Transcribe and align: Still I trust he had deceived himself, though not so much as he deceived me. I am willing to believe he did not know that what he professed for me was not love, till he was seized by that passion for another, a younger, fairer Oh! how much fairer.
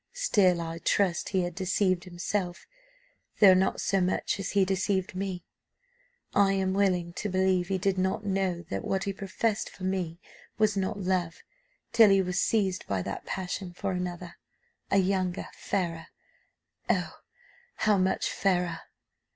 Still 0.13 0.61
I 0.61 0.79
trust 0.79 1.29
he 1.29 1.43
had 1.43 1.53
deceived 1.53 2.05
himself, 2.05 2.65
though 3.39 3.53
not 3.53 3.79
so 3.79 4.01
much 4.01 4.39
as 4.39 4.49
he 4.53 4.65
deceived 4.65 5.13
me. 5.13 5.45
I 6.33 6.53
am 6.53 6.73
willing 6.73 7.13
to 7.13 7.29
believe 7.29 7.67
he 7.67 7.77
did 7.77 7.99
not 7.99 8.25
know 8.25 8.63
that 8.71 8.83
what 8.83 9.03
he 9.03 9.13
professed 9.13 9.69
for 9.69 9.83
me 9.83 10.19
was 10.57 10.75
not 10.75 10.99
love, 10.99 11.43
till 11.93 12.09
he 12.09 12.19
was 12.23 12.41
seized 12.41 12.87
by 12.87 13.03
that 13.03 13.25
passion 13.27 13.73
for 13.73 13.91
another, 13.91 14.37
a 14.89 14.97
younger, 14.97 15.49
fairer 15.53 16.07
Oh! 16.89 17.19
how 17.75 17.99
much 17.99 18.31
fairer. 18.31 18.79